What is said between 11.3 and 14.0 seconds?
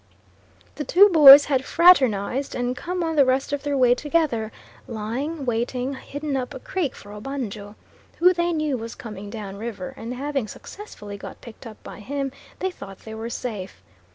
picked up by him, they thought they were safe.